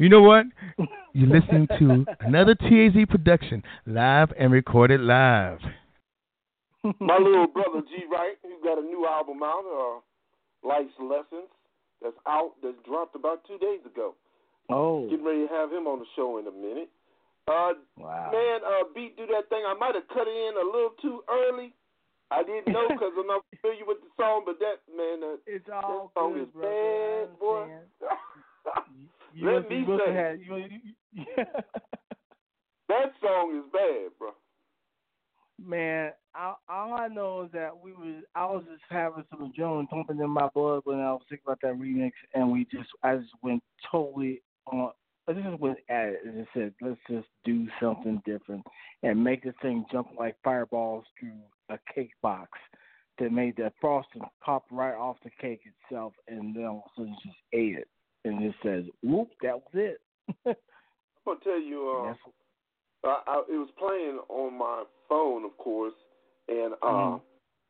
[0.00, 0.46] you know what?
[1.16, 5.60] You're listening to another TAZ production, live and recorded live.
[7.00, 11.48] My little brother G Wright, who got a new album out, uh, Life's Lessons,
[12.02, 14.12] that's out, that dropped about two days ago.
[14.68, 15.08] Oh.
[15.08, 16.90] Getting ready to have him on the show in a minute.
[17.48, 18.28] Uh, wow.
[18.30, 19.64] Man, uh, beat do that thing.
[19.66, 21.72] I might have cut it in a little too early.
[22.30, 25.64] I didn't know because I'm not familiar with the song, but that man, uh, it's
[25.72, 27.24] all that song good, is brother.
[27.24, 27.64] bad, boy.
[29.36, 30.94] You Let me you must say, have had- you- you-
[32.88, 34.30] that song is bad, bro.
[35.64, 39.88] Man, all, all I know is that we was I was just having some adrenaline
[39.88, 43.16] pumping in my blood when I was thinking about that remix, and we just I
[43.16, 44.90] just went totally on.
[45.28, 48.64] I just went at it and just said, let's just do something different
[49.02, 52.50] and make this thing jump like fireballs through a cake box
[53.18, 57.00] that made that frosting pop right off the cake itself, and then all of a
[57.00, 57.88] sudden just ate it
[58.24, 60.00] and just says, whoop, that was it.
[61.26, 62.14] I'm gonna tell you,
[63.04, 65.94] uh, I, I, it was playing on my phone, of course,
[66.48, 67.20] and uh, Mhm.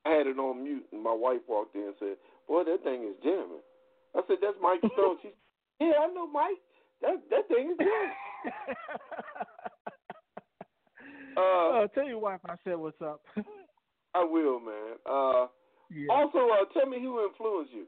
[0.04, 0.86] I had it on mute.
[0.92, 2.16] And my wife walked in and said,
[2.48, 3.62] "Boy, that thing is jamming."
[4.14, 5.34] I said, "That's Mike Stone." She, said,
[5.80, 6.60] "Yeah, I know Mike.
[7.02, 8.12] That that thing is jamming."
[11.36, 13.20] uh, oh, tell your wife I said what's up.
[14.14, 14.96] I will, man.
[15.04, 15.48] Uh,
[15.90, 16.12] Yeah.
[16.12, 17.86] Also, uh, tell me who influenced you.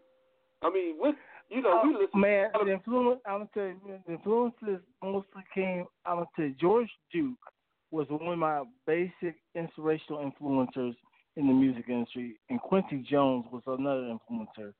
[0.62, 1.14] I mean, what
[1.50, 2.08] you know, we listen.
[2.14, 5.86] Oh, Man, the influence I'm gonna tell you, the influences mostly came.
[6.04, 7.38] I'm gonna tell you, George Duke
[7.90, 10.94] was one of my basic inspirational influencers
[11.36, 14.72] in the music industry, and Quincy Jones was another influencer.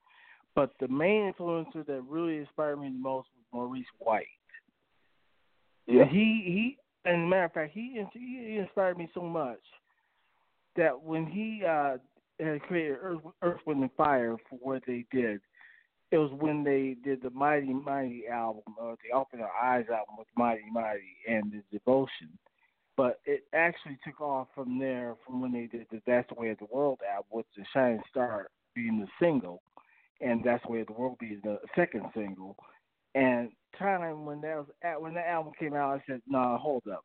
[0.54, 4.26] But the main influencer that really inspired me the most was Maurice White.
[5.86, 6.04] Yeah.
[6.04, 9.60] He he, and as a matter of fact, he he inspired me so much
[10.76, 11.96] that when he uh
[12.40, 15.40] had created Earth, Earth, Wind, and Fire for what they did,
[16.10, 20.16] it was when they did the Mighty Mighty album, or the Open Our Eyes album
[20.18, 22.38] with Mighty Mighty and the Devotion.
[22.96, 26.50] But it actually took off from there, from when they did the That's the Way
[26.50, 29.62] of the World album, with the Shining Star being the single,
[30.20, 32.56] and That's the Way of the World being the second single.
[33.14, 36.58] And time when that was at, when that album came out, I said, "No, nah,
[36.58, 37.04] hold up,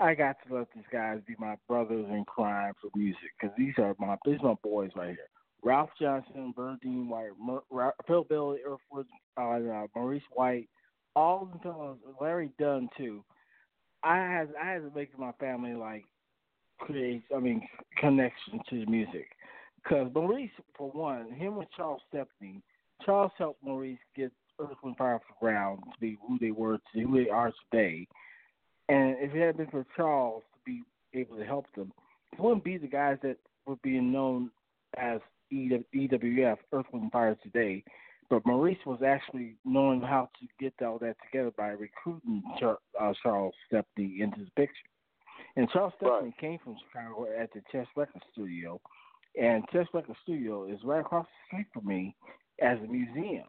[0.00, 3.74] I got to let these guys be my brothers in crime for music because these
[3.78, 5.28] are my these are my boys right here.
[5.62, 9.06] Ralph Johnson, Verdine White, Mer, Phil Bailey, Earthwood,
[9.36, 10.68] uh, uh, Maurice White,
[11.16, 13.24] all of them fellows, Larry Dunn too.
[14.02, 16.04] I had I had to make my family like
[16.78, 17.66] create I mean
[18.00, 19.28] connection to the music
[19.82, 22.62] because Maurice for one, him and Charles Stepney,
[23.04, 24.30] Charles helped Maurice get
[24.60, 27.52] Earth Wind Fire off the ground to be who they were to who they are
[27.70, 28.06] today.
[28.88, 30.82] And if it had been for Charles to be
[31.18, 31.92] able to help them,
[32.32, 33.36] it wouldn't be the guys that
[33.66, 34.50] were being known
[34.96, 35.20] as
[35.52, 37.84] EWF, Earth, Wind, Fire today.
[38.30, 43.12] But Maurice was actually knowing how to get all that together by recruiting Char- uh,
[43.22, 44.74] Charles Stepney into the picture.
[45.56, 48.80] And Charles Stepney came from Chicago at the Chess Record Studio.
[49.40, 52.14] And Chess Record Studio is right across the street from me
[52.60, 53.46] as a museum.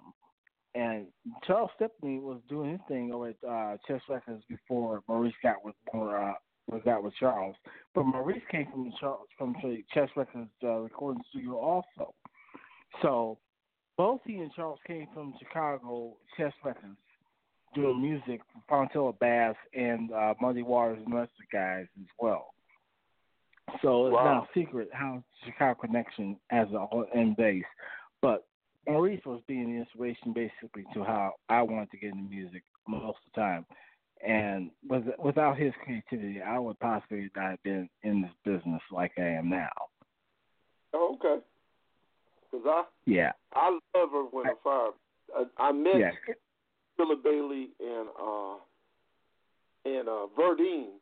[0.75, 1.07] And
[1.45, 5.75] Charles Stepney was doing his thing over at uh, Chess Records before Maurice got with
[5.93, 6.33] more, uh,
[6.77, 7.55] got with Charles.
[7.95, 12.13] But Maurice came from Charles from the Chess Records uh, recording studio also.
[13.01, 13.37] So
[13.97, 16.97] both he and Charles came from Chicago Chess Records
[17.75, 21.85] doing music for Fontella Bass and uh, Muddy Waters and the rest of the guys
[21.99, 22.53] as well.
[23.81, 24.23] So it's Wow.
[24.23, 27.63] not a secret how Chicago Connection has a whole end base.
[28.21, 28.45] But
[28.87, 33.17] Maurice was being the inspiration basically to how I wanted to get into music most
[33.17, 33.65] of the time.
[35.29, 39.47] Without his creativity, I would possibly not have been in this business like I am
[39.47, 39.69] now.
[40.91, 41.43] Oh, okay.
[42.51, 43.33] Because I Yeah.
[43.53, 44.89] I love her when I, Fire.
[45.35, 46.11] I, I met Yeah.
[46.97, 48.55] Philip Bailey and uh
[49.85, 50.93] and uh Verdine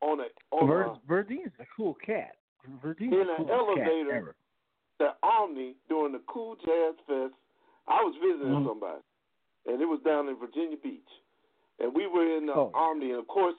[0.00, 2.36] on a on Ver, a, Verdine's a cool cat.
[2.82, 4.34] Verdine's in an elevator
[4.98, 7.34] the Omni during the Cool Jazz Fest.
[7.86, 8.66] I was visiting Mhm.
[8.66, 9.02] somebody,
[9.66, 11.10] and it was down in Virginia Beach,
[11.82, 12.70] and we were in the Oh.
[12.74, 13.56] Omni, and of course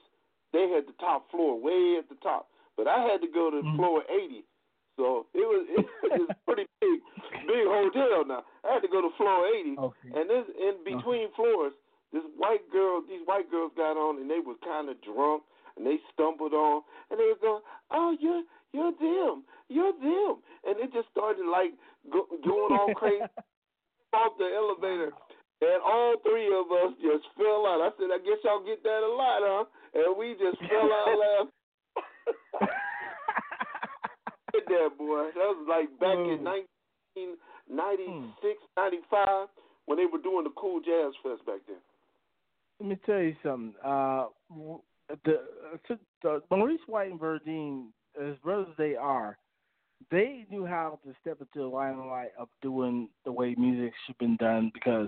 [0.54, 3.62] they had the top floor way at the top, but I had to go to
[3.62, 3.76] Mhm.
[3.76, 4.44] floor 80,
[4.98, 5.86] so it was it
[6.20, 7.02] was pretty big,
[7.46, 8.24] big hotel.
[8.26, 10.10] Now I had to go to floor 80, Okay.
[10.16, 11.74] and this in between floors,
[12.12, 15.44] this white girl, these white girls got on, and they were kind of drunk.
[15.76, 18.44] and they stumbled on, and they was going, "Oh, you're
[18.74, 21.74] you're them, you're them," and it just started like
[22.12, 23.26] go, going all crazy
[24.14, 25.12] off the elevator,
[25.62, 27.82] and all three of us just fell out.
[27.82, 31.18] I said, "I guess y'all get that a lot, huh?" And we just fell out
[31.22, 31.52] laughing.
[34.54, 39.48] that boy, that was like back in 1996, 95
[39.86, 41.78] when they were doing the Cool Jazz Fest back then.
[42.80, 43.74] Let me tell you something.
[43.84, 44.28] Uh,
[45.26, 45.42] the,
[45.86, 45.88] uh,
[46.24, 47.88] the Maurice White and Verdine,
[48.22, 49.38] as brothers they are,
[50.12, 54.20] they knew how to step into the limelight of doing the way music should have
[54.20, 55.08] been done because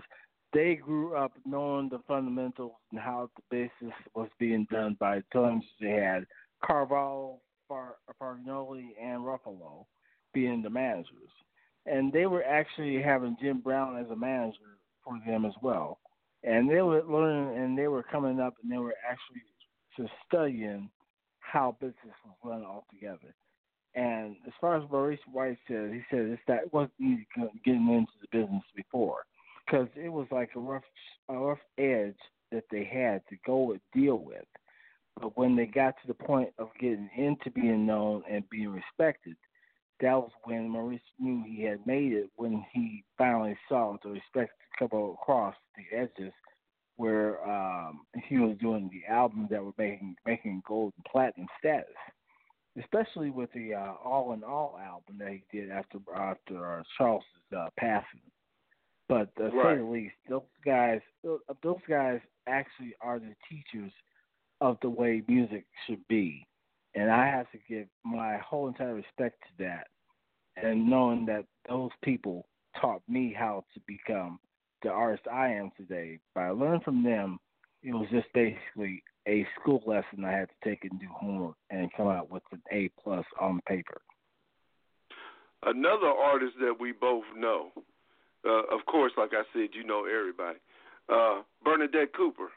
[0.55, 5.23] they grew up knowing the fundamentals and how the basis was being done by the
[5.33, 6.25] times they had
[6.65, 9.85] Cavallo, Far, Fargnoli, and Ruffalo
[10.33, 11.29] being the managers.
[11.85, 15.99] And they were actually having Jim Brown as a manager for them as well.
[16.45, 19.43] And they were learning and they were coming up and they were actually
[19.97, 20.89] just studying
[21.39, 23.35] how business was run altogether.
[23.93, 27.27] And as far as Maurice White said, he said it's that wasn't easy
[27.65, 29.25] getting into the business before
[29.65, 30.83] because it was like a rough,
[31.29, 32.17] a rough edge
[32.51, 34.45] that they had to go and deal with.
[35.19, 39.35] But when they got to the point of getting into being known and being respected,
[40.01, 44.51] that was when Maurice knew he had made it when he finally saw the respect
[44.77, 46.33] come across the edges
[46.97, 51.85] where um he was doing the albums that were making making gold and platinum status.
[52.77, 57.25] Especially with the uh, All in All album that he did after after uh, Charles's
[57.57, 58.19] uh, passing.
[59.07, 59.75] But uh, right.
[59.75, 60.99] say the least, those guys
[61.63, 63.91] those guys actually are the teachers
[64.61, 66.45] of the way music should be.
[66.95, 69.87] And I have to give my whole entire respect to that.
[70.55, 72.47] And knowing that those people
[72.79, 74.39] taught me how to become
[74.81, 76.19] the artist I am today.
[76.33, 77.37] But I learned from them,
[77.83, 81.91] it was just basically a school lesson I had to take and do homework and
[81.95, 84.01] come out with an A plus on paper.
[85.63, 87.71] Another artist that we both know,
[88.45, 90.59] uh, of course, like I said, you know everybody,
[91.11, 92.49] uh, Bernadette Cooper.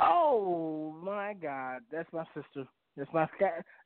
[0.00, 2.66] Oh my God, that's my sister.
[2.96, 3.26] That's my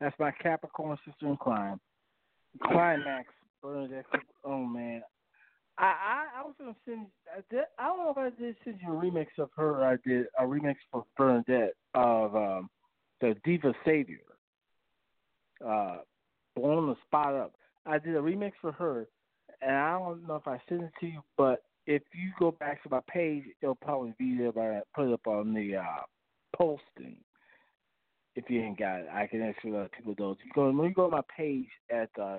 [0.01, 1.81] that's my Capricorn sister in crime.
[2.63, 3.25] Klymaxx,
[3.63, 4.05] Bernadette.
[4.11, 4.25] Cooper.
[4.45, 5.03] Oh man,
[5.79, 7.07] I, I I was gonna send.
[7.33, 9.85] I, did, I don't know if I did send you a remix of her.
[9.85, 12.71] I did a remix for Bernadette of um,
[13.21, 14.19] the Diva Savior.
[15.65, 15.99] Uh,
[16.57, 17.55] blowing the spot up.
[17.87, 19.07] I did a remix for her,
[19.65, 22.83] and I don't know if I sent it to you, but if you go back
[22.83, 24.79] to my page, it'll probably be there.
[24.79, 26.03] I put it up on the uh,
[26.57, 27.17] posting.
[28.37, 30.37] If you ain't got it, I can actually let people know.
[30.45, 32.39] You go when you go to my page at uh,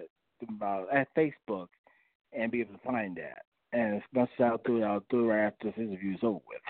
[0.94, 1.68] at Facebook
[2.34, 3.46] and be able to find that.
[3.72, 6.20] And as much as I'll do it, I'll do it right after this interview is
[6.24, 6.62] over with.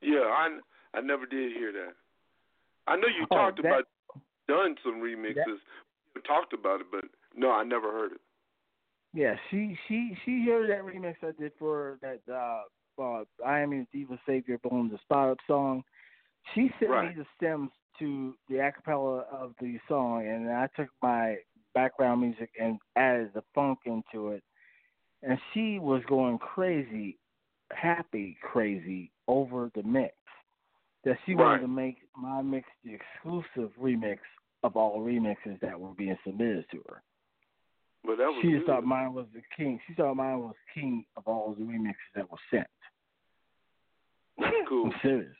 [0.00, 0.58] Yeah, I
[0.94, 1.92] I never did hear that.
[2.86, 3.84] I know you Oh, talked that- about
[4.48, 5.60] done some remixes.
[6.14, 7.04] You talked about it, but
[7.34, 8.20] no, I never heard it.
[9.14, 12.62] Yeah, she she she heard that remix I did for that uh,
[13.00, 15.84] uh I Am Your Diva Savior Boom the Spot Up song.
[16.54, 17.16] She sent Right.
[17.16, 21.36] me the stems to the acapella of the song and I took my
[21.74, 24.42] background music and added the funk into it.
[25.22, 27.16] And she was going crazy,
[27.72, 30.14] happy crazy over the mix.
[31.04, 31.44] That she Right.
[31.44, 34.18] wanted to make my mix the exclusive remix
[34.64, 37.02] of all remixes that were being submitted to her.
[38.04, 38.72] But that was She just good.
[38.72, 39.80] thought mine was the king.
[39.86, 42.66] She thought mine was king of all the remixes that were sent.
[44.38, 44.86] That's cool.
[44.86, 45.36] I'm serious.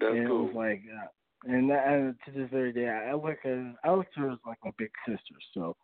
[0.00, 0.40] That's and cool.
[0.40, 1.06] it was like, uh,
[1.52, 4.38] and, that, and to this very day, I look at I look at her as
[4.46, 5.34] like my big sister.
[5.52, 5.76] So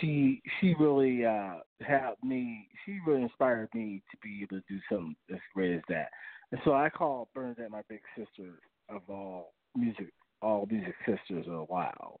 [0.00, 2.68] she she really uh helped me.
[2.84, 6.08] She really inspired me to be able to do something as great as that.
[6.50, 11.54] And so I call Bernadette my big sister of all music, all music sisters of
[11.54, 12.18] a while.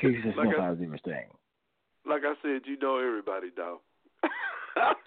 [0.00, 1.26] She just Like knows I- how to do her thing.
[2.10, 3.78] Like I said, you know everybody, dog.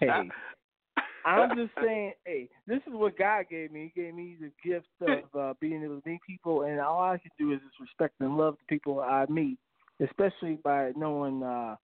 [0.00, 0.08] Hey,
[1.26, 3.92] I'm just saying, hey, this is what God gave me.
[3.94, 7.18] He gave me the gift of uh, being able to meet people, and all I
[7.18, 9.58] can do is just respect and love the people I meet,
[10.02, 11.76] especially by knowing uh,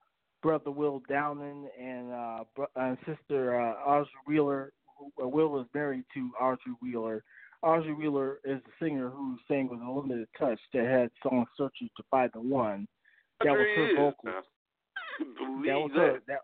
[0.42, 2.44] Brother Will Downing and uh,
[2.76, 4.72] and Sister uh, Audrey Wheeler.
[5.22, 7.22] uh, Will is married to Audrey Wheeler.
[7.62, 11.90] Audrey Wheeler is the singer who sang with a limited touch that had song "Searching
[11.96, 12.88] to Find the One."
[13.42, 14.44] That was her vocals.
[15.24, 16.18] Believe that was her.
[16.26, 16.40] That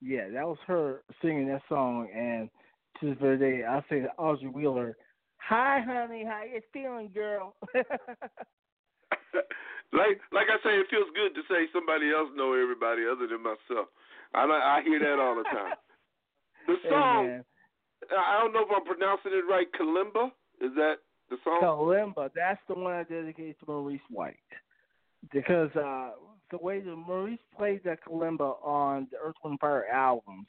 [0.00, 2.08] yeah, that was her singing that song.
[2.14, 2.50] And
[3.00, 4.96] to this very day, I say to Audrey Wheeler,
[5.38, 7.54] "Hi, honey, how you feeling, girl?"
[9.92, 13.42] like like I say, it feels good to say somebody else know everybody other than
[13.42, 13.88] myself.
[14.34, 15.74] I I hear that all the time.
[16.66, 17.44] The song.
[18.10, 19.66] I don't know if I'm pronouncing it right.
[19.78, 20.32] Kalimba
[20.62, 20.94] is that
[21.28, 21.60] The song.
[21.62, 22.30] Kalimba.
[22.34, 24.36] That's the one I dedicated to Maurice White
[25.30, 26.12] because uh,
[26.50, 30.46] the way that Maurice played that kalimba on the Earth, Wind, Fire albums,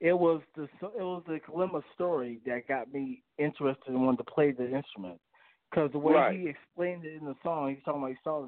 [0.00, 4.24] it was the it was the kalimba story that got me interested in wanting to
[4.24, 5.20] play the instrument.
[5.70, 6.38] Because the way Right.
[6.38, 8.46] he explained it in the song, he's talking about he saw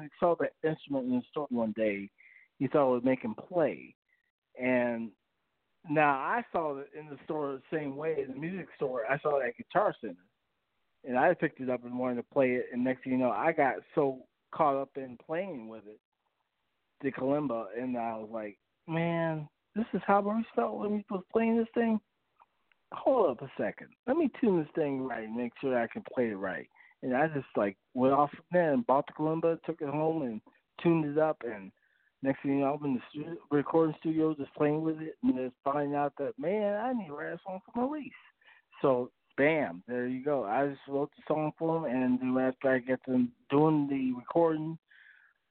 [0.00, 2.10] he saw the instrument in the store one day,
[2.58, 3.94] he thought it would make him play,
[4.60, 5.10] and
[5.88, 9.02] now I saw it in the store the same way in the music store.
[9.10, 10.16] I saw it at Guitar Center,
[11.06, 12.66] and I picked it up and wanted to play it.
[12.72, 14.20] And next thing you know, I got so
[14.52, 15.98] caught up in playing with it,
[17.02, 21.22] the kalimba, and I was like, man, this is how Maurice felt when he was
[21.32, 22.00] playing this thing.
[22.92, 23.88] Hold up a second.
[24.06, 26.66] Let me tune this thing right and make sure I can play it right.
[27.02, 30.22] And I just like went off from there and bought the kalimba, took it home
[30.22, 30.40] and
[30.82, 31.36] tuned it up.
[31.44, 31.70] And
[32.22, 35.34] next thing you know, I'm in the studio, recording studio just playing with it and
[35.34, 38.10] just finding out that, man, I need to write a song for Maurice.
[38.80, 40.44] So, bam, there you go.
[40.44, 41.94] I just wrote the song for him.
[41.94, 44.78] And then after I get them doing the recording,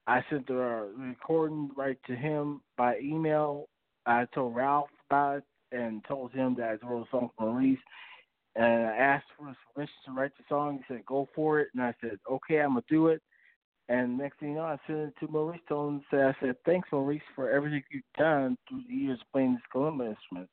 [0.07, 0.53] I sent the
[0.97, 3.67] recording right to him by email.
[4.05, 5.43] I told Ralph about it
[5.73, 7.77] and told him that I wrote a song for Maurice.
[8.55, 10.77] And I asked for his permission to write the song.
[10.77, 11.67] He said, go for it.
[11.73, 13.21] And I said, okay, I'm going to do it.
[13.89, 15.59] And next thing you know, I sent it to Maurice.
[15.67, 19.53] Told him, said, I said, thanks, Maurice, for everything you've done through the years playing
[19.53, 20.49] this kalimba instrument.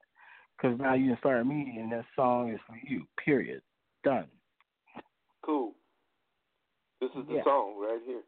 [0.57, 3.63] Because now you inspire me, and that song is for you, period.
[4.05, 4.27] Done.
[5.45, 5.75] Cool.
[7.01, 7.45] This is the Yeah.
[7.45, 8.23] song right here.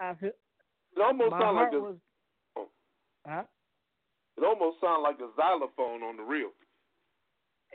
[0.00, 1.96] Almost my sound like a, was.
[3.26, 3.42] Huh?
[4.38, 6.50] it almost sound like a xylophone on the reel.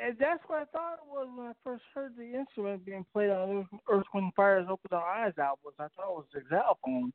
[0.01, 3.29] And that's what I thought it was when I first heard the instrument being played
[3.29, 5.73] on Earth, Wind Fire's "Open Our Eyes" album.
[5.77, 7.13] I thought it was the xylophone,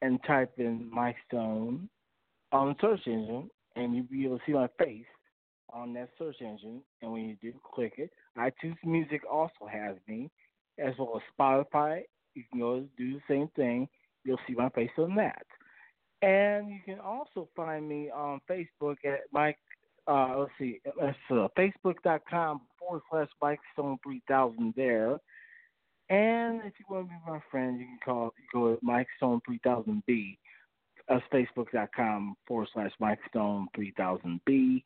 [0.00, 1.88] and type in Mike Stone
[2.50, 5.04] on the search engine, and you'll be able to see my face
[5.72, 6.82] on that search engine.
[7.00, 8.10] And when you do, click it.
[8.36, 10.30] iTunes Music also has me,
[10.78, 12.02] as well as Spotify.
[12.34, 13.88] You can go do the same thing.
[14.24, 15.46] You'll see my face on that.
[16.22, 19.58] And you can also find me on Facebook at Mike.
[20.06, 25.18] Uh, let's see, it's uh, facebook.com forward slash Mike Stone 3000 there.
[26.10, 29.40] And if you want to be my friend, you can call go to Mike Stone
[29.48, 30.36] 3000B.
[31.08, 34.82] That's facebook.com forward slash Mike Stone 3000B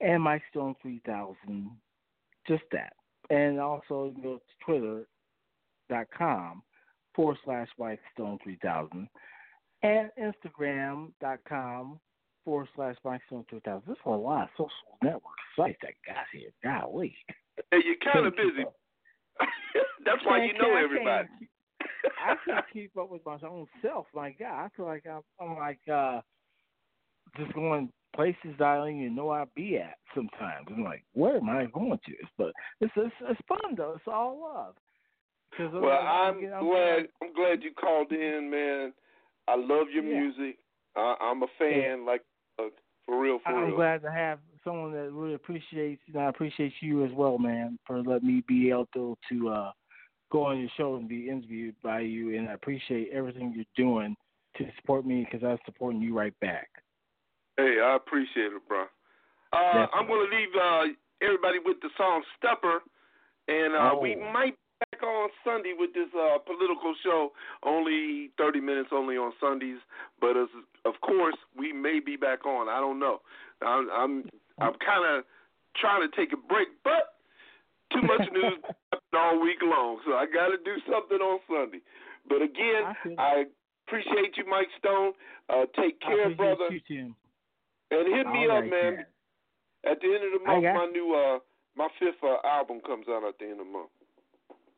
[0.00, 1.70] and Mike Stone 3000.
[2.46, 2.92] Just that.
[3.30, 4.64] And also you go to
[5.88, 6.62] twitter.com
[7.14, 9.08] forward slash Mike Stone 3000
[9.82, 12.00] and instagram.com
[12.48, 13.82] forward slash Mike Stone 3000.
[13.86, 16.48] There's a lot of social network sites that got here.
[16.64, 17.14] Golly.
[17.70, 18.64] Hey, you're kind of busy.
[20.06, 21.28] That's why you know everybody.
[22.24, 24.06] I can't keep up with my own self.
[24.14, 26.22] My God, I feel like I'm, I'm like uh,
[27.36, 30.68] just going places that I don't even know I'd be at sometimes.
[30.74, 32.12] I'm like, where am I going to?
[32.38, 33.92] But it's it's, it's fun though.
[33.96, 34.74] It's all love.
[35.58, 37.08] Well, I'm glad.
[37.22, 38.94] I'm glad you called in, man.
[39.46, 40.20] I love your Yeah.
[40.20, 40.56] music.
[40.96, 42.24] I, I'm a fan, like uh,
[43.08, 43.76] for real, for I'm real.
[43.76, 48.02] glad to have someone that really appreciates, and I appreciate you as well, man, for
[48.02, 49.72] letting me be able to, to uh,
[50.30, 52.36] go on your show and be interviewed by you.
[52.36, 54.14] And I appreciate everything you're doing
[54.58, 56.68] to support me because I'm supporting you right back.
[57.56, 58.84] Hey, I appreciate it, bro.
[59.54, 60.82] Uh, I'm going to leave uh,
[61.22, 62.80] everybody with the song "Stepper,"
[63.48, 64.00] and uh, Oh.
[64.00, 67.32] we might back on Sunday with this uh, political show.
[67.62, 69.78] Only 30 minutes, only on Sundays.
[70.20, 70.48] But as,
[70.84, 72.68] of course, we may be back on.
[72.68, 73.20] I don't know.
[73.62, 74.12] I'm I'm,
[74.58, 75.24] I'm kind of
[75.76, 77.18] trying to take a break, but
[77.92, 78.58] too much news
[79.14, 81.80] all week long, so I got to do something on Sunday.
[82.28, 83.44] But again, I
[83.86, 85.12] appreciate you, Mike Stone.
[85.48, 86.68] Uh, take care, brother.
[86.70, 87.16] you, Tim.
[87.90, 88.70] And hit me All up, man.
[88.70, 89.06] man.
[89.86, 91.38] At the end of the month, my new uh
[91.76, 93.90] my fifth uh, album comes out at the end of the month.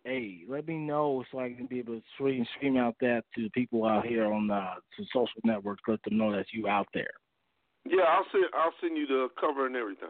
[0.04, 3.42] Hey, let me know so I can be able to scream, scream out that to
[3.42, 5.82] the people out here on uh, the social networks.
[5.86, 7.10] Let them know that you out there.
[7.84, 10.08] Yeah, I'll send I'll send you the cover and everything.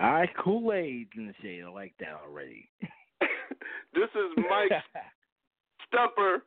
[0.00, 1.62] All right, Kool Aid in the shade.
[1.66, 2.70] I like that already.
[3.98, 4.70] This is Mike
[5.88, 6.44] Stumper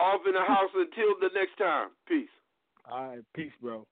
[0.00, 0.70] off in the house.
[0.74, 2.28] Until the next time, peace.
[2.90, 3.86] All right, peace, bro.